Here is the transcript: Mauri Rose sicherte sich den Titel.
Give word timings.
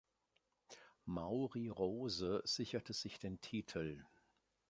Mauri 1.05 1.67
Rose 1.69 2.41
sicherte 2.43 2.91
sich 2.91 3.19
den 3.19 3.39
Titel. 3.39 4.03